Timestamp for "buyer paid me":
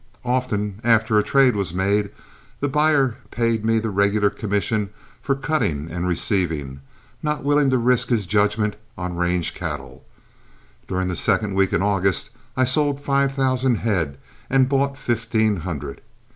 2.67-3.77